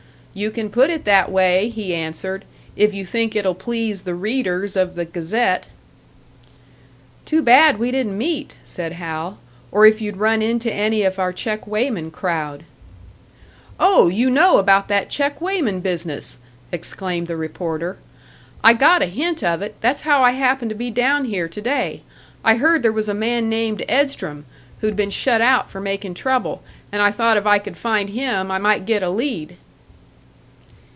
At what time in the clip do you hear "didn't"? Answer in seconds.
7.91-8.17